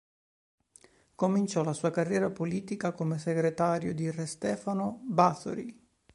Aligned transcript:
Cominciò 1.13 1.61
la 1.63 1.73
sua 1.73 1.91
carriera 1.91 2.31
politica 2.31 2.91
come 2.91 3.19
segretario 3.19 3.93
di 3.93 4.09
re 4.09 4.25
Stefano 4.25 5.01
Báthory. 5.03 5.79